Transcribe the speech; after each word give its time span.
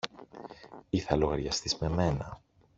ή 0.89 0.99
θα 0.99 1.15
λογαριαστείς 1.15 1.77
με 1.77 1.89
μένα. 1.89 2.41